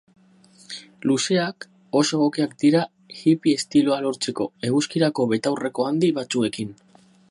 Luzeak 1.09 1.67
oso 1.99 2.17
egokiak 2.21 2.57
dira 2.65 2.81
hippie 3.19 3.55
estiloa 3.61 4.01
lortzeko, 4.07 4.49
eguzkirako 4.71 5.31
betaurreko 5.35 5.91
handi 5.93 6.13
batzuekin. 6.23 6.79